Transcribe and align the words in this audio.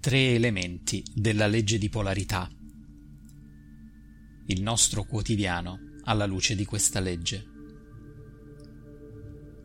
Tre 0.00 0.32
elementi 0.32 1.04
della 1.14 1.46
legge 1.46 1.76
di 1.76 1.90
polarità. 1.90 2.48
Il 4.46 4.62
nostro 4.62 5.04
quotidiano 5.04 5.98
alla 6.04 6.24
luce 6.24 6.54
di 6.54 6.64
questa 6.64 7.00
legge. 7.00 7.44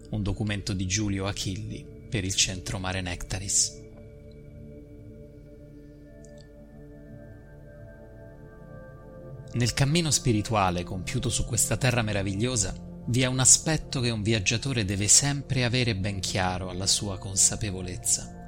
Un 0.10 0.22
documento 0.22 0.74
di 0.74 0.86
Giulio 0.88 1.26
Achilli 1.26 1.86
per 2.10 2.26
il 2.26 2.36
Centro 2.36 2.80
Mare 2.80 3.00
Nectaris. 3.00 3.82
Nel 9.54 9.74
cammino 9.74 10.12
spirituale 10.12 10.84
compiuto 10.84 11.30
su 11.30 11.46
questa 11.46 11.78
terra 11.78 12.02
meravigliosa 12.02 12.76
vi 13.08 13.22
è 13.22 13.26
un 13.26 13.40
aspetto 13.40 14.02
che 14.02 14.10
un 14.10 14.22
viaggiatore 14.22 14.84
deve 14.84 15.08
sempre 15.08 15.64
avere 15.64 15.96
ben 15.96 16.20
chiaro 16.20 16.70
alla 16.70 16.88
sua 16.88 17.18
consapevolezza 17.18 18.44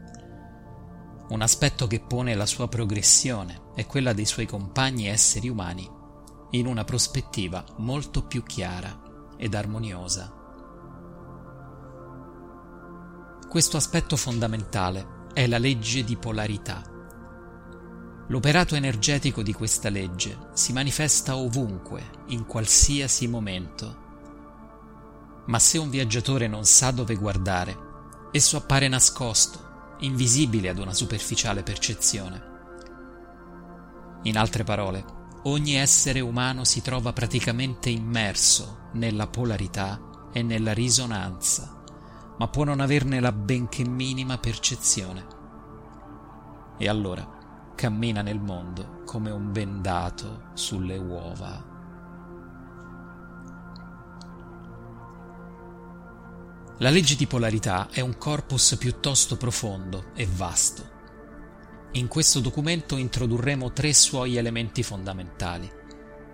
un 1.29 1.41
aspetto 1.41 1.87
che 1.87 1.99
pone 1.99 2.35
la 2.35 2.45
sua 2.45 2.67
progressione 2.67 3.71
e 3.75 3.85
quella 3.85 4.13
dei 4.13 4.25
suoi 4.25 4.45
compagni 4.45 5.07
esseri 5.07 5.49
umani 5.49 5.89
in 6.51 6.65
una 6.65 6.85
prospettiva 6.85 7.63
molto 7.77 8.23
più 8.23 8.43
chiara 8.43 9.35
ed 9.37 9.53
armoniosa. 9.53 10.33
Questo 13.49 13.77
aspetto 13.77 14.15
fondamentale 14.15 15.25
è 15.33 15.47
la 15.47 15.57
legge 15.57 16.03
di 16.03 16.15
polarità. 16.15 16.81
L'operato 18.29 18.75
energetico 18.75 19.41
di 19.41 19.53
questa 19.53 19.89
legge 19.89 20.49
si 20.53 20.73
manifesta 20.73 21.35
ovunque, 21.37 22.25
in 22.27 22.45
qualsiasi 22.45 23.27
momento. 23.27 24.05
Ma 25.45 25.59
se 25.59 25.77
un 25.77 25.89
viaggiatore 25.89 26.47
non 26.47 26.65
sa 26.65 26.91
dove 26.91 27.15
guardare, 27.15 27.77
esso 28.31 28.57
appare 28.57 28.89
nascosto, 28.89 29.66
invisibile 29.99 30.69
ad 30.69 30.79
una 30.79 30.93
superficiale 30.93 31.63
percezione. 31.63 32.55
In 34.23 34.37
altre 34.37 34.63
parole, 34.63 35.05
ogni 35.43 35.75
essere 35.75 36.19
umano 36.19 36.63
si 36.63 36.81
trova 36.81 37.13
praticamente 37.13 37.89
immerso 37.89 38.89
nella 38.93 39.27
polarità 39.27 40.29
e 40.31 40.43
nella 40.43 40.73
risonanza, 40.73 41.81
ma 42.37 42.47
può 42.47 42.63
non 42.63 42.79
averne 42.79 43.19
la 43.19 43.31
benché 43.31 43.87
minima 43.87 44.37
percezione. 44.37 45.25
E 46.77 46.87
allora 46.87 47.71
cammina 47.75 48.21
nel 48.21 48.39
mondo 48.39 49.03
come 49.05 49.31
un 49.31 49.51
bendato 49.51 50.49
sulle 50.53 50.97
uova. 50.97 51.76
La 56.79 56.91
legge 56.91 57.15
di 57.15 57.25
polarità 57.25 57.89
è 57.89 58.01
un 58.01 58.19
corpus 58.19 58.75
piuttosto 58.77 59.35
profondo 59.35 60.11
e 60.13 60.27
vasto. 60.31 60.95
In 61.93 62.07
questo 62.07 62.39
documento 62.39 62.97
introdurremo 62.97 63.73
tre 63.73 63.93
suoi 63.93 64.35
elementi 64.35 64.83
fondamentali, 64.83 65.67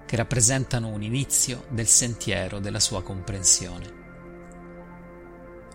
che 0.05 0.15
rappresentano 0.17 0.89
un 0.89 1.01
inizio 1.01 1.63
del 1.69 1.87
sentiero 1.87 2.59
della 2.59 2.81
sua 2.81 3.01
comprensione. 3.03 4.01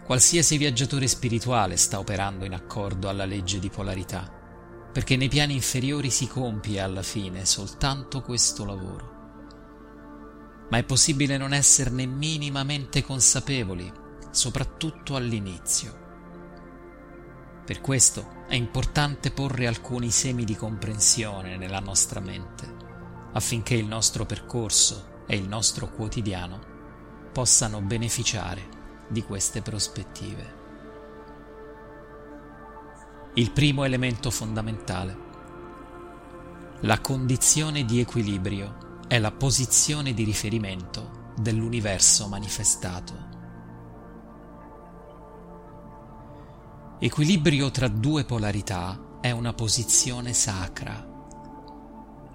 Qualsiasi 0.05 0.59
viaggiatore 0.59 1.09
spirituale 1.09 1.79
sta 1.79 1.99
operando 1.99 2.45
in 2.45 2.53
accordo 2.53 3.09
alla 3.09 3.25
legge 3.25 3.59
di 3.61 3.71
polarità, 3.71 4.31
perché 4.93 5.17
nei 5.17 5.29
piani 5.29 5.55
inferiori 5.55 6.11
si 6.11 6.27
compie 6.27 6.81
alla 6.81 7.03
fine 7.03 7.47
soltanto 7.47 8.21
questo 8.21 8.67
lavoro. 8.67 9.17
Ma 10.69 10.77
è 10.77 10.85
possibile 10.85 11.39
non 11.39 11.55
esserne 11.55 12.05
minimamente 12.05 13.03
consapevoli 13.03 14.05
soprattutto 14.39 15.17
all'inizio. 15.17 16.07
Per 17.65 17.81
questo 17.81 18.45
è 18.47 18.55
importante 18.55 19.33
porre 19.33 19.67
alcuni 19.67 20.13
semi 20.13 20.45
di 20.45 20.55
comprensione 20.55 21.57
nella 21.57 21.81
nostra 21.81 22.21
mente, 22.21 22.73
affinché 23.33 23.75
il 23.75 23.87
nostro 23.87 24.27
percorso 24.27 25.25
e 25.27 25.35
il 25.35 25.49
nostro 25.49 25.91
quotidiano 25.91 26.61
possano 27.33 27.81
beneficiare 27.81 28.69
di 29.09 29.25
queste 29.25 29.61
prospettive. 29.61 30.55
Il 33.35 33.51
primo 33.51 33.83
elemento 33.83 34.31
fondamentale. 34.31 35.27
La 36.83 37.01
condizione 37.01 37.85
di 37.85 37.99
equilibrio 37.99 39.01
è 39.09 39.19
la 39.19 39.33
posizione 39.33 40.15
di 40.15 40.23
riferimento 40.23 41.33
dell'universo 41.37 42.29
manifestato. 42.29 43.38
Equilibrio 47.01 47.71
tra 47.71 47.87
due 47.87 48.25
polarità 48.25 49.19
è 49.21 49.31
una 49.31 49.53
posizione 49.53 50.33
sacra. 50.33 51.07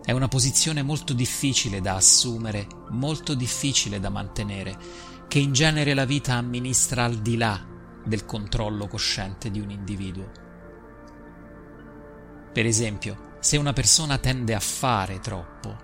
È 0.02 0.14
una 0.14 0.30
posizione 0.30 0.82
molto 0.84 1.12
difficile 1.12 1.82
da 1.82 1.96
assumere, 1.96 2.68
molto 2.92 3.34
difficile 3.34 4.00
da 4.00 4.08
mantenere, 4.08 4.78
che 5.28 5.40
in 5.40 5.52
genere 5.52 5.94
la 5.94 6.06
vita 6.06 6.36
amministra 6.36 7.04
al 7.04 7.16
di 7.16 7.36
là 7.36 7.62
del 8.06 8.26
controllo 8.26 8.88
cosciente 8.88 9.52
di 9.52 9.60
un 9.60 9.70
individuo. 9.70 10.32
Per 12.54 12.66
esempio, 12.66 13.36
se 13.42 13.58
una 13.58 13.74
persona 13.74 14.18
tende 14.18 14.56
a 14.56 14.62
fare 14.62 15.20
troppo, 15.20 15.78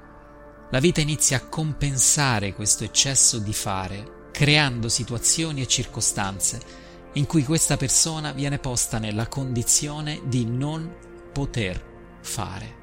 la 0.72 0.80
vita 0.80 1.02
inizia 1.02 1.36
a 1.36 1.48
compensare 1.48 2.54
questo 2.54 2.86
eccesso 2.86 3.40
di 3.40 3.54
fare, 3.54 4.30
creando 4.32 4.88
situazioni 4.88 5.60
e 5.60 5.68
circostanze 5.68 6.88
in 7.14 7.26
cui 7.26 7.44
questa 7.44 7.78
persona 7.78 8.32
viene 8.32 8.60
posta 8.60 9.00
nella 9.00 9.28
condizione 9.28 10.22
di 10.26 10.46
non 10.46 10.94
poter 11.32 12.18
fare. 12.22 12.78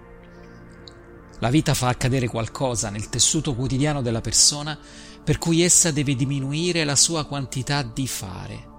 La 1.40 1.50
vita 1.50 1.74
fa 1.74 1.88
accadere 1.88 2.28
qualcosa 2.28 2.88
nel 2.90 3.08
tessuto 3.08 3.54
quotidiano 3.54 4.02
della 4.02 4.20
persona 4.20 4.78
per 5.22 5.38
cui 5.38 5.62
essa 5.62 5.90
deve 5.90 6.14
diminuire 6.14 6.84
la 6.84 6.96
sua 6.96 7.26
quantità 7.26 7.82
di 7.82 8.06
fare. 8.06 8.74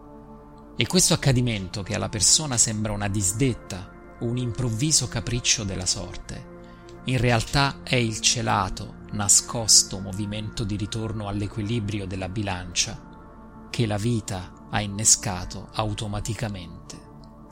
E 0.75 0.87
questo 0.87 1.13
accadimento, 1.13 1.83
che 1.83 1.95
alla 1.95 2.09
persona 2.09 2.57
sembra 2.57 2.93
una 2.93 3.07
disdetta 3.07 3.91
o 4.19 4.25
un 4.25 4.37
improvviso 4.37 5.07
capriccio 5.07 5.63
della 5.63 5.85
sorte, 5.85 6.55
in 7.05 7.17
realtà 7.17 7.79
è 7.83 7.95
il 7.95 8.19
celato, 8.19 8.95
nascosto 9.11 9.99
movimento 9.99 10.63
di 10.63 10.75
ritorno 10.75 11.27
all'equilibrio 11.27 12.05
della 12.05 12.29
bilancia 12.29 13.05
che 13.69 13.85
la 13.85 13.97
vita 13.97 14.51
ha 14.69 14.81
innescato 14.81 15.69
automaticamente 15.71 16.95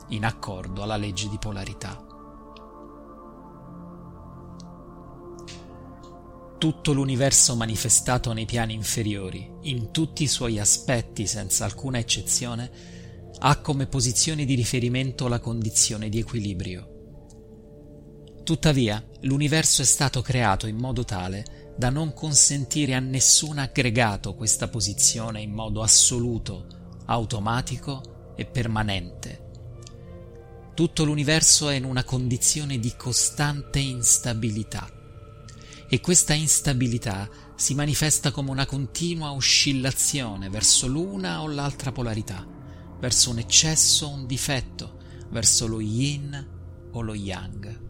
in 0.08 0.24
accordo 0.24 0.82
alla 0.82 0.96
legge 0.96 1.28
di 1.28 1.38
polarità. 1.38 2.04
Tutto 6.58 6.92
l'universo 6.92 7.54
manifestato 7.54 8.32
nei 8.32 8.46
piani 8.46 8.72
inferiori, 8.72 9.50
in 9.62 9.90
tutti 9.90 10.22
i 10.22 10.28
suoi 10.28 10.58
aspetti 10.58 11.26
senza 11.26 11.64
alcuna 11.64 11.98
eccezione, 11.98 12.70
ha 13.38 13.60
come 13.60 13.86
posizione 13.86 14.44
di 14.44 14.54
riferimento 14.54 15.28
la 15.28 15.38
condizione 15.38 16.08
di 16.08 16.18
equilibrio. 16.18 16.94
Tuttavia, 18.42 19.04
l'universo 19.22 19.82
è 19.82 19.84
stato 19.84 20.22
creato 20.22 20.66
in 20.66 20.76
modo 20.76 21.04
tale 21.04 21.74
da 21.76 21.90
non 21.90 22.14
consentire 22.14 22.94
a 22.94 23.00
nessun 23.00 23.58
aggregato 23.58 24.34
questa 24.34 24.68
posizione 24.68 25.42
in 25.42 25.52
modo 25.52 25.82
assoluto 25.82 26.85
automatico 27.06 28.34
e 28.36 28.44
permanente. 28.46 29.44
Tutto 30.74 31.04
l'universo 31.04 31.68
è 31.70 31.74
in 31.74 31.84
una 31.84 32.04
condizione 32.04 32.78
di 32.78 32.92
costante 32.96 33.78
instabilità 33.78 34.90
e 35.88 36.00
questa 36.00 36.34
instabilità 36.34 37.28
si 37.54 37.74
manifesta 37.74 38.30
come 38.30 38.50
una 38.50 38.66
continua 38.66 39.32
oscillazione 39.32 40.50
verso 40.50 40.86
l'una 40.86 41.40
o 41.40 41.48
l'altra 41.48 41.92
polarità, 41.92 42.46
verso 42.98 43.30
un 43.30 43.38
eccesso 43.38 44.06
o 44.06 44.10
un 44.10 44.26
difetto, 44.26 44.98
verso 45.30 45.66
lo 45.66 45.80
yin 45.80 46.46
o 46.90 47.00
lo 47.00 47.14
yang. 47.14 47.84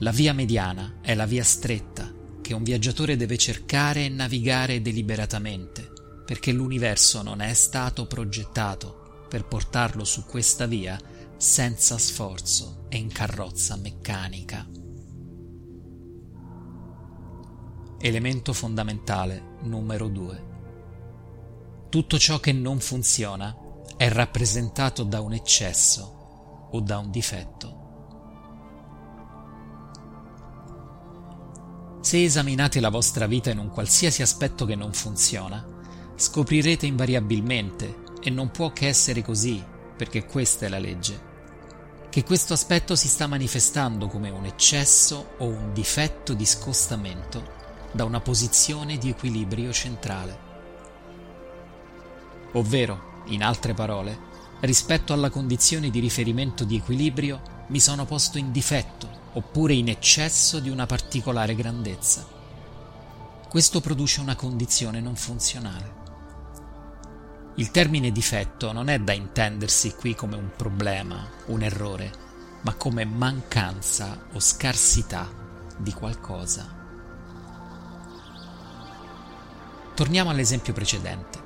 La 0.00 0.10
via 0.10 0.34
mediana 0.34 0.98
è 1.00 1.14
la 1.14 1.26
via 1.26 1.44
stretta 1.44 2.12
che 2.42 2.54
un 2.54 2.64
viaggiatore 2.64 3.16
deve 3.16 3.38
cercare 3.38 4.04
e 4.04 4.08
navigare 4.08 4.82
deliberatamente 4.82 5.91
perché 6.32 6.50
l'universo 6.50 7.20
non 7.20 7.42
è 7.42 7.52
stato 7.52 8.06
progettato 8.06 9.26
per 9.28 9.44
portarlo 9.44 10.02
su 10.02 10.24
questa 10.24 10.64
via 10.64 10.98
senza 11.36 11.98
sforzo 11.98 12.86
e 12.88 12.96
in 12.96 13.12
carrozza 13.12 13.76
meccanica. 13.76 14.66
Elemento 18.00 18.54
fondamentale 18.54 19.58
numero 19.64 20.08
2. 20.08 20.44
Tutto 21.90 22.18
ciò 22.18 22.40
che 22.40 22.52
non 22.52 22.80
funziona 22.80 23.54
è 23.98 24.08
rappresentato 24.08 25.02
da 25.02 25.20
un 25.20 25.34
eccesso 25.34 26.68
o 26.70 26.80
da 26.80 26.96
un 26.96 27.10
difetto. 27.10 27.80
Se 32.00 32.24
esaminate 32.24 32.80
la 32.80 32.88
vostra 32.88 33.26
vita 33.26 33.50
in 33.50 33.58
un 33.58 33.68
qualsiasi 33.68 34.22
aspetto 34.22 34.64
che 34.64 34.76
non 34.76 34.94
funziona, 34.94 35.80
scoprirete 36.16 36.86
invariabilmente, 36.86 38.00
e 38.22 38.30
non 38.30 38.50
può 38.50 38.72
che 38.72 38.86
essere 38.86 39.22
così, 39.22 39.62
perché 39.96 40.24
questa 40.26 40.66
è 40.66 40.68
la 40.68 40.78
legge, 40.78 41.30
che 42.08 42.22
questo 42.24 42.52
aspetto 42.52 42.94
si 42.94 43.08
sta 43.08 43.26
manifestando 43.26 44.06
come 44.06 44.30
un 44.30 44.44
eccesso 44.44 45.32
o 45.38 45.46
un 45.46 45.72
difetto 45.72 46.34
di 46.34 46.44
scostamento 46.44 47.60
da 47.90 48.04
una 48.04 48.20
posizione 48.20 48.98
di 48.98 49.08
equilibrio 49.08 49.72
centrale. 49.72 50.38
Ovvero, 52.52 53.22
in 53.26 53.42
altre 53.42 53.74
parole, 53.74 54.18
rispetto 54.60 55.12
alla 55.12 55.30
condizione 55.30 55.90
di 55.90 56.00
riferimento 56.00 56.64
di 56.64 56.76
equilibrio 56.76 57.40
mi 57.68 57.80
sono 57.80 58.04
posto 58.04 58.38
in 58.38 58.52
difetto 58.52 59.20
oppure 59.32 59.72
in 59.72 59.88
eccesso 59.88 60.60
di 60.60 60.68
una 60.68 60.86
particolare 60.86 61.54
grandezza. 61.54 62.26
Questo 63.48 63.80
produce 63.80 64.20
una 64.20 64.36
condizione 64.36 65.00
non 65.00 65.16
funzionale. 65.16 66.01
Il 67.56 67.70
termine 67.70 68.10
difetto 68.10 68.72
non 68.72 68.88
è 68.88 68.98
da 68.98 69.12
intendersi 69.12 69.94
qui 69.94 70.14
come 70.14 70.36
un 70.36 70.52
problema, 70.56 71.28
un 71.46 71.62
errore, 71.62 72.10
ma 72.62 72.72
come 72.74 73.04
mancanza 73.04 74.26
o 74.32 74.40
scarsità 74.40 75.28
di 75.76 75.92
qualcosa. 75.92 76.80
Torniamo 79.94 80.30
all'esempio 80.30 80.72
precedente. 80.72 81.40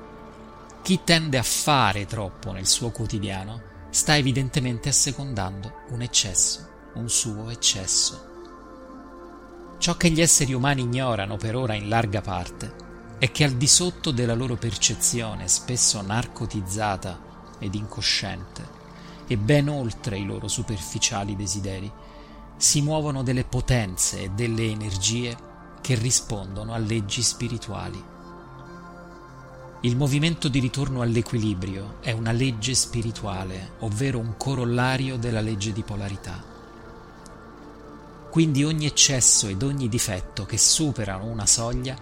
Chi 0.81 1.01
tende 1.03 1.37
a 1.37 1.43
fare 1.43 2.05
troppo 2.05 2.53
nel 2.53 2.67
suo 2.67 2.91
quotidiano 2.91 3.61
sta 3.89 4.15
evidentemente 4.15 4.87
assecondando 4.87 5.83
un 5.89 6.01
eccesso, 6.01 6.69
un 6.93 7.09
suo 7.09 7.49
eccesso. 7.49 8.25
Ciò 9.77 9.97
che 9.97 10.09
gli 10.09 10.21
esseri 10.21 10.53
umani 10.53 10.83
ignorano 10.83 11.35
per 11.35 11.57
ora 11.57 11.73
in 11.73 11.89
larga 11.89 12.21
parte 12.21 12.86
è 13.19 13.31
che 13.31 13.43
al 13.43 13.53
di 13.53 13.67
sotto 13.67 14.11
della 14.11 14.35
loro 14.35 14.55
percezione, 14.55 15.47
spesso 15.47 16.01
narcotizzata 16.01 17.19
ed 17.59 17.73
incosciente, 17.73 18.75
e 19.25 19.37
ben 19.37 19.69
oltre 19.69 20.17
i 20.17 20.25
loro 20.25 20.47
superficiali 20.47 21.35
desideri, 21.35 21.91
si 22.57 22.81
muovono 22.81 23.23
delle 23.23 23.43
potenze 23.43 24.23
e 24.23 24.29
delle 24.29 24.69
energie 24.69 25.35
che 25.81 25.95
rispondono 25.95 26.73
a 26.73 26.77
leggi 26.77 27.21
spirituali. 27.21 28.03
Il 29.81 29.95
movimento 29.95 30.47
di 30.47 30.59
ritorno 30.59 31.01
all'equilibrio 31.01 31.97
è 32.01 32.11
una 32.11 32.31
legge 32.31 32.73
spirituale, 32.73 33.73
ovvero 33.79 34.19
un 34.19 34.35
corollario 34.37 35.17
della 35.17 35.41
legge 35.41 35.71
di 35.71 35.83
polarità. 35.83 36.43
Quindi 38.29 38.63
ogni 38.63 38.85
eccesso 38.85 39.47
ed 39.47 39.63
ogni 39.63 39.87
difetto 39.87 40.45
che 40.45 40.57
superano 40.57 41.25
una 41.25 41.45
soglia 41.45 41.95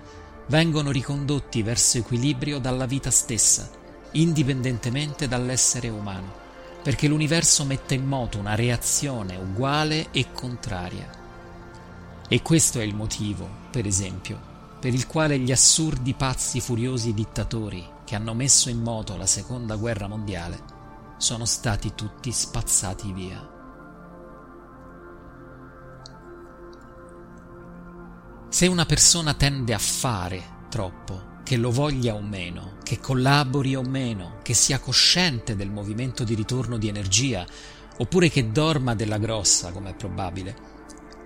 vengono 0.48 0.92
ricondotti 0.92 1.62
verso 1.64 1.98
equilibrio 1.98 2.60
dalla 2.60 2.86
vita 2.86 3.10
stessa, 3.10 3.70
indipendentemente 4.12 5.28
dall'essere 5.28 5.90
umano, 5.90 6.44
perché 6.84 7.08
l'universo 7.08 7.66
mette 7.66 7.96
in 7.96 8.06
moto 8.06 8.38
una 8.38 8.56
reazione 8.56 9.36
uguale 9.36 10.08
e 10.12 10.32
contraria. 10.32 11.10
E 12.28 12.42
questo 12.42 12.80
è 12.80 12.84
il 12.84 12.96
motivo, 12.96 13.48
per 13.72 13.86
esempio, 13.86 14.40
per 14.80 14.94
il 14.94 15.08
quale 15.08 15.40
gli 15.40 15.52
assurdi 15.52 16.14
pazzi 16.14 16.60
furiosi 16.60 17.14
dittatori 17.14 17.94
che 18.04 18.16
hanno 18.16 18.34
messo 18.34 18.70
in 18.70 18.82
moto 18.82 19.18
la 19.18 19.26
seconda 19.26 19.76
guerra 19.76 20.08
mondiale 20.08 20.74
sono 21.18 21.46
stati 21.46 21.94
tutti 21.96 22.32
spazzati 22.32 23.12
via. 23.12 23.55
Se 28.56 28.68
una 28.68 28.86
persona 28.86 29.34
tende 29.34 29.74
a 29.74 29.78
fare 29.78 30.68
troppo, 30.70 31.40
che 31.44 31.58
lo 31.58 31.72
voglia 31.72 32.16
o 32.16 32.22
meno, 32.22 32.78
che 32.84 33.02
collabori 33.02 33.76
o 33.76 33.82
meno, 33.82 34.38
che 34.44 34.54
sia 34.54 34.80
cosciente 34.80 35.58
del 35.58 35.70
movimento 35.70 36.24
di 36.24 36.36
ritorno 36.36 36.78
di 36.78 36.88
energia, 36.88 37.46
oppure 37.98 38.30
che 38.30 38.54
dorma 38.54 38.96
della 38.96 39.18
grossa, 39.18 39.74
come 39.74 39.90
è 39.90 39.94
probabile, 39.94 40.56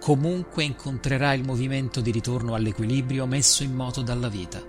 comunque 0.01 0.63
incontrerà 0.63 1.33
il 1.33 1.45
movimento 1.45 2.01
di 2.01 2.09
ritorno 2.09 2.55
all'equilibrio 2.55 3.27
messo 3.27 3.61
in 3.61 3.75
moto 3.75 4.01
dalla 4.01 4.27
vita. 4.27 4.59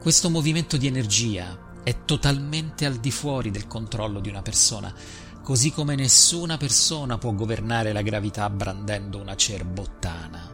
Questo 0.00 0.30
movimento 0.30 0.78
di 0.78 0.86
energia 0.86 1.74
è 1.82 2.06
totalmente 2.06 2.86
al 2.86 2.96
di 2.96 3.10
fuori 3.10 3.50
del 3.50 3.66
controllo 3.66 4.18
di 4.18 4.30
una 4.30 4.40
persona, 4.40 4.90
così 5.42 5.72
come 5.72 5.94
nessuna 5.94 6.56
persona 6.56 7.18
può 7.18 7.32
governare 7.34 7.92
la 7.92 8.00
gravità 8.00 8.48
brandendo 8.48 9.20
una 9.20 9.36
cerbottana. 9.36 10.51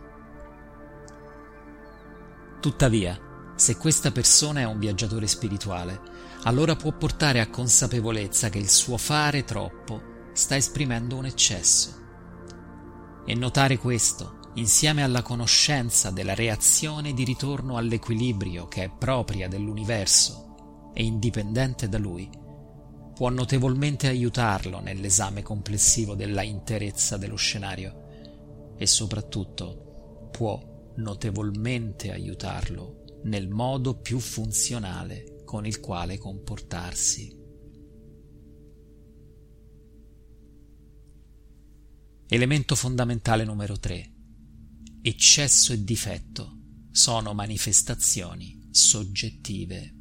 Tuttavia, 2.60 3.18
se 3.54 3.76
questa 3.76 4.10
persona 4.10 4.60
è 4.60 4.64
un 4.64 4.78
viaggiatore 4.78 5.26
spirituale, 5.28 6.00
allora 6.42 6.74
può 6.74 6.92
portare 6.92 7.40
a 7.40 7.48
consapevolezza 7.48 8.48
che 8.48 8.58
il 8.58 8.68
suo 8.68 8.96
fare 8.96 9.44
troppo 9.44 10.30
sta 10.32 10.56
esprimendo 10.56 11.16
un 11.16 11.26
eccesso. 11.26 11.96
E 13.24 13.34
notare 13.34 13.78
questo, 13.78 14.38
insieme 14.54 15.04
alla 15.04 15.22
conoscenza 15.22 16.10
della 16.10 16.34
reazione 16.34 17.12
di 17.12 17.24
ritorno 17.24 17.76
all'equilibrio 17.76 18.66
che 18.66 18.84
è 18.84 18.90
propria 18.90 19.48
dell'universo 19.48 20.90
e 20.94 21.04
indipendente 21.04 21.88
da 21.88 21.98
lui, 21.98 22.28
può 23.14 23.28
notevolmente 23.28 24.08
aiutarlo 24.08 24.80
nell'esame 24.80 25.42
complessivo 25.42 26.14
della 26.14 26.42
interezza 26.42 27.16
dello 27.16 27.36
scenario 27.36 28.74
e 28.76 28.86
soprattutto 28.86 30.28
può 30.30 30.67
notevolmente 30.98 32.12
aiutarlo 32.12 33.04
nel 33.24 33.48
modo 33.48 34.00
più 34.00 34.18
funzionale 34.18 35.42
con 35.44 35.66
il 35.66 35.80
quale 35.80 36.18
comportarsi. 36.18 37.36
Elemento 42.28 42.74
fondamentale 42.74 43.44
numero 43.44 43.78
3. 43.78 44.12
Eccesso 45.00 45.72
e 45.72 45.82
difetto 45.82 46.58
sono 46.90 47.32
manifestazioni 47.32 48.68
soggettive. 48.70 49.94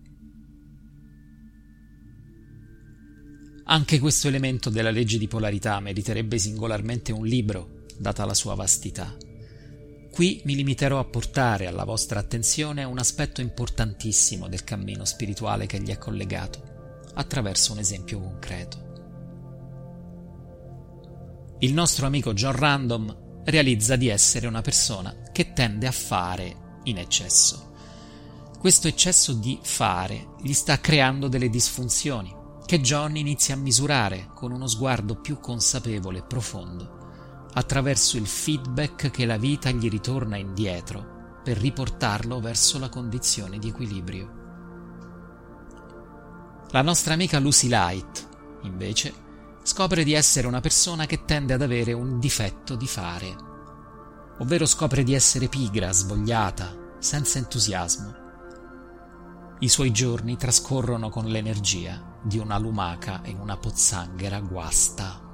Anche 3.70 4.00
questo 4.00 4.28
elemento 4.28 4.70
della 4.70 4.92
legge 4.92 5.18
di 5.18 5.28
polarità 5.28 5.80
meriterebbe 5.80 6.38
singolarmente 6.38 7.12
un 7.12 7.26
libro, 7.26 7.86
data 7.98 8.26
la 8.26 8.34
sua 8.34 8.56
vastità. 8.56 9.27
Qui 10.12 10.42
mi 10.46 10.56
limiterò 10.56 11.00
a 11.00 11.06
portare 11.06 11.68
alla 11.68 11.84
vostra 11.84 12.20
attenzione 12.20 12.84
un 12.84 12.98
aspetto 12.98 13.42
importantissimo 13.42 14.48
del 14.48 14.64
cammino 14.64 15.06
spirituale 15.06 15.66
che 15.66 15.80
gli 15.80 15.90
è 15.90 15.98
collegato, 15.98 16.62
attraverso 17.14 17.74
un 17.74 17.80
esempio 17.80 18.20
concreto. 18.20 18.86
Il 21.60 21.74
nostro 21.74 22.06
amico 22.06 22.34
John 22.34 22.56
Random 22.56 23.42
realizza 23.46 23.96
di 23.96 24.08
essere 24.08 24.48
una 24.48 24.62
persona 24.62 25.16
che 25.32 25.54
tende 25.54 25.88
a 25.88 25.92
fare 25.92 26.80
in 26.84 26.98
eccesso. 26.98 27.74
Questo 28.60 28.88
eccesso 28.88 29.34
di 29.34 29.60
fare 29.62 30.36
gli 30.42 30.54
sta 30.54 30.80
creando 30.80 31.28
delle 31.28 31.50
disfunzioni 31.50 32.36
che 32.66 32.82
John 32.82 33.16
inizia 33.16 33.56
a 33.56 33.58
misurare 33.58 34.30
con 34.34 34.52
uno 34.52 34.68
sguardo 34.68 35.22
più 35.22 35.40
consapevole 35.40 36.20
e 36.20 36.24
profondo, 36.24 36.97
attraverso 37.58 38.18
il 38.18 38.28
feedback 38.28 39.10
che 39.10 39.26
la 39.26 39.38
vita 39.38 39.72
gli 39.72 39.90
ritorna 39.90 40.38
indietro 40.38 41.40
per 41.44 41.58
riportarlo 41.58 42.40
verso 42.40 42.78
la 42.78 42.88
condizione 42.88 43.58
di 43.58 43.70
equilibrio. 43.70 44.46
La 46.70 46.84
nostra 46.84 47.16
amica 47.16 47.40
Lucy 47.40 47.68
Light, 47.68 48.28
invece, 48.62 49.12
scopre 49.64 50.04
di 50.04 50.14
essere 50.14 50.46
una 50.46 50.60
persona 50.60 51.08
che 51.08 51.26
tende 51.26 51.56
ad 51.56 51.64
avere 51.64 51.94
un 51.94 52.20
difetto 52.20 52.76
di 52.76 52.88
fare, 52.88 53.36
ovvero 54.38 54.68
scopre 54.68 55.04
di 55.04 55.16
essere 55.16 55.48
pigra, 55.48 55.92
svogliata, 55.92 56.76
senza 57.00 57.40
entusiasmo. 57.40 58.26
I 59.60 59.68
suoi 59.68 59.92
giorni 59.92 60.38
trascorrono 60.38 61.10
con 61.10 61.26
l'energia 61.26 62.20
di 62.22 62.38
una 62.38 62.60
lumaca 62.60 63.24
e 63.24 63.34
una 63.34 63.58
pozzanghera 63.58 64.42
guasta. 64.42 65.27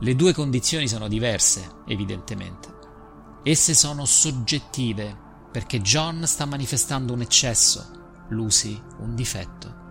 Le 0.00 0.14
due 0.14 0.32
condizioni 0.32 0.88
sono 0.88 1.08
diverse, 1.08 1.82
evidentemente. 1.86 2.76
Esse 3.42 3.74
sono 3.74 4.04
soggettive, 4.04 5.16
perché 5.50 5.80
John 5.80 6.26
sta 6.26 6.44
manifestando 6.44 7.12
un 7.12 7.20
eccesso, 7.20 8.26
Lucy 8.28 8.80
un 8.98 9.14
difetto 9.14 9.86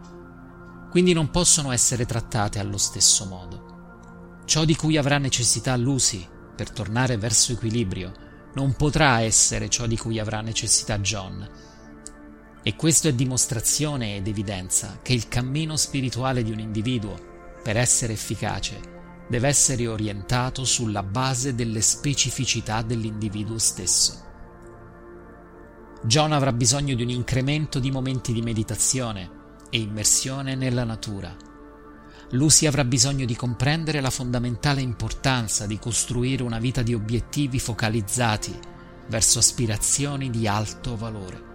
quindi 0.89 1.13
non 1.13 1.29
possono 1.29 1.71
essere 1.71 2.05
trattate 2.05 2.59
allo 2.59 2.77
stesso 2.77 3.25
modo. 3.25 4.41
Ciò 4.45 4.65
di 4.65 4.75
cui 4.75 4.97
avrà 4.97 5.17
necessità 5.17 5.75
Lucy 5.75 6.27
per 6.55 6.71
tornare 6.71 7.17
verso 7.17 7.51
equilibrio 7.51 8.25
non 8.55 8.75
potrà 8.75 9.21
essere 9.21 9.69
ciò 9.69 9.85
di 9.85 9.97
cui 9.97 10.17
avrà 10.17 10.41
necessità 10.41 10.97
John. 10.99 11.47
E 12.63 12.75
questo 12.75 13.07
è 13.07 13.13
dimostrazione 13.13 14.15
ed 14.15 14.27
evidenza 14.27 14.99
che 15.01 15.13
il 15.13 15.27
cammino 15.27 15.75
spirituale 15.75 16.41
di 16.41 16.51
un 16.51 16.59
individuo, 16.59 17.15
per 17.61 17.77
essere 17.77 18.13
efficace, 18.13 18.96
deve 19.27 19.47
essere 19.47 19.87
orientato 19.87 20.63
sulla 20.65 21.03
base 21.03 21.55
delle 21.55 21.81
specificità 21.81 22.81
dell'individuo 22.81 23.57
stesso. 23.57 24.25
John 26.03 26.31
avrà 26.31 26.53
bisogno 26.53 26.95
di 26.95 27.03
un 27.03 27.09
incremento 27.09 27.79
di 27.79 27.91
momenti 27.91 28.31
di 28.31 28.41
meditazione, 28.41 29.37
e 29.69 29.79
immersione 29.79 30.55
nella 30.55 30.83
natura. 30.83 31.35
Lucy 32.31 32.65
avrà 32.65 32.83
bisogno 32.83 33.25
di 33.25 33.35
comprendere 33.35 34.01
la 34.01 34.09
fondamentale 34.09 34.81
importanza 34.81 35.65
di 35.65 35.79
costruire 35.79 36.43
una 36.43 36.59
vita 36.59 36.81
di 36.81 36.93
obiettivi 36.93 37.59
focalizzati 37.59 38.57
verso 39.07 39.39
aspirazioni 39.39 40.29
di 40.29 40.47
alto 40.47 40.97
valore. 40.97 41.45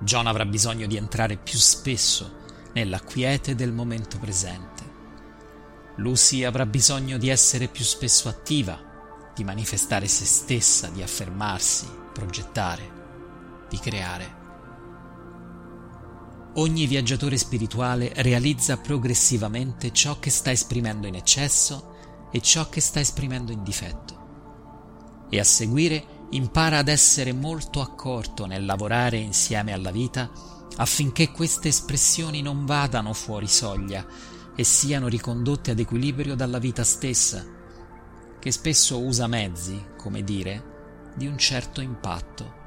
John 0.00 0.26
avrà 0.26 0.46
bisogno 0.46 0.86
di 0.86 0.96
entrare 0.96 1.36
più 1.36 1.58
spesso 1.58 2.38
nella 2.72 3.00
quiete 3.00 3.54
del 3.54 3.72
momento 3.72 4.18
presente. 4.18 4.89
Lucy 6.00 6.44
avrà 6.44 6.64
bisogno 6.64 7.18
di 7.18 7.28
essere 7.28 7.68
più 7.68 7.84
spesso 7.84 8.30
attiva, 8.30 8.78
di 9.34 9.44
manifestare 9.44 10.08
se 10.08 10.24
stessa, 10.24 10.88
di 10.88 11.02
affermarsi, 11.02 11.86
progettare, 12.12 13.66
di 13.68 13.78
creare. 13.78 14.38
Ogni 16.54 16.86
viaggiatore 16.86 17.36
spirituale 17.36 18.12
realizza 18.16 18.78
progressivamente 18.78 19.92
ciò 19.92 20.18
che 20.18 20.30
sta 20.30 20.50
esprimendo 20.50 21.06
in 21.06 21.16
eccesso 21.16 22.28
e 22.32 22.40
ciò 22.40 22.70
che 22.70 22.80
sta 22.80 22.98
esprimendo 22.98 23.52
in 23.52 23.62
difetto. 23.62 25.26
E 25.28 25.38
a 25.38 25.44
seguire 25.44 26.26
impara 26.30 26.78
ad 26.78 26.88
essere 26.88 27.34
molto 27.34 27.82
accorto 27.82 28.46
nel 28.46 28.64
lavorare 28.64 29.18
insieme 29.18 29.72
alla 29.72 29.90
vita 29.90 30.30
affinché 30.76 31.30
queste 31.30 31.68
espressioni 31.68 32.40
non 32.40 32.64
vadano 32.64 33.12
fuori 33.12 33.46
soglia 33.46 34.38
e 34.54 34.64
siano 34.64 35.08
ricondotte 35.08 35.70
ad 35.70 35.78
equilibrio 35.78 36.34
dalla 36.34 36.58
vita 36.58 36.84
stessa, 36.84 37.44
che 38.38 38.50
spesso 38.50 39.00
usa 39.00 39.26
mezzi, 39.26 39.86
come 39.96 40.22
dire, 40.24 41.12
di 41.14 41.26
un 41.26 41.36
certo 41.38 41.80
impatto. 41.80 42.58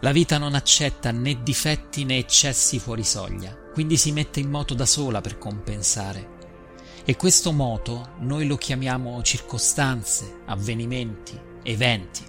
La 0.00 0.12
vita 0.12 0.38
non 0.38 0.54
accetta 0.54 1.10
né 1.10 1.42
difetti 1.42 2.04
né 2.04 2.16
eccessi 2.16 2.78
fuori 2.78 3.04
soglia, 3.04 3.54
quindi 3.54 3.96
si 3.96 4.12
mette 4.12 4.40
in 4.40 4.48
moto 4.48 4.74
da 4.74 4.86
sola 4.86 5.20
per 5.20 5.36
compensare. 5.36 6.38
E 7.04 7.16
questo 7.16 7.52
moto 7.52 8.12
noi 8.20 8.46
lo 8.46 8.56
chiamiamo 8.56 9.20
circostanze, 9.22 10.40
avvenimenti, 10.46 11.38
eventi. 11.62 12.24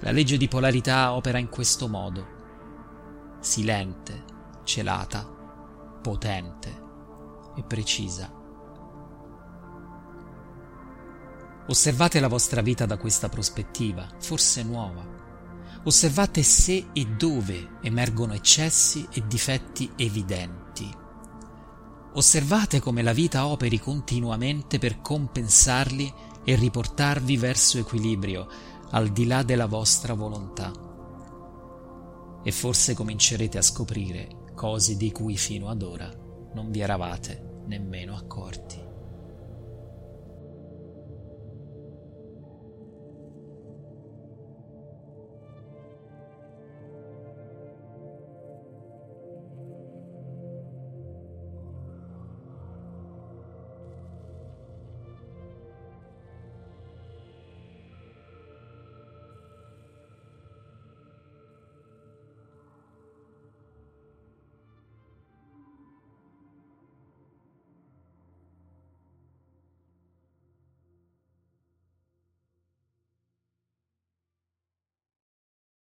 La 0.00 0.10
legge 0.10 0.36
di 0.36 0.48
polarità 0.48 1.12
opera 1.12 1.38
in 1.38 1.48
questo 1.48 1.88
modo, 1.88 2.40
silente, 3.40 4.24
celata, 4.64 5.31
potente 6.02 6.82
e 7.56 7.62
precisa. 7.62 8.30
Osservate 11.68 12.20
la 12.20 12.28
vostra 12.28 12.60
vita 12.60 12.84
da 12.84 12.98
questa 12.98 13.28
prospettiva, 13.28 14.06
forse 14.18 14.62
nuova. 14.62 15.20
Osservate 15.84 16.42
se 16.42 16.88
e 16.92 17.06
dove 17.06 17.78
emergono 17.80 18.34
eccessi 18.34 19.06
e 19.12 19.26
difetti 19.26 19.90
evidenti. 19.96 20.92
Osservate 22.14 22.80
come 22.80 23.02
la 23.02 23.12
vita 23.12 23.46
operi 23.46 23.78
continuamente 23.78 24.78
per 24.78 25.00
compensarli 25.00 26.12
e 26.44 26.54
riportarvi 26.56 27.36
verso 27.36 27.78
equilibrio, 27.78 28.48
al 28.90 29.08
di 29.08 29.26
là 29.26 29.42
della 29.42 29.66
vostra 29.66 30.14
volontà. 30.14 30.70
E 32.42 32.52
forse 32.52 32.94
comincerete 32.94 33.56
a 33.56 33.62
scoprire 33.62 34.41
cose 34.54 34.96
di 34.96 35.10
cui 35.12 35.36
fino 35.36 35.68
ad 35.68 35.82
ora 35.82 36.10
non 36.54 36.70
vi 36.70 36.80
eravate 36.80 37.62
nemmeno 37.66 38.14
accorti. 38.14 38.81